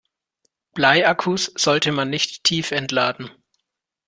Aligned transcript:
Bleiakkus 0.73 1.45
sollte 1.55 1.91
man 1.91 2.09
nicht 2.09 2.43
tiefentladen. 2.43 3.29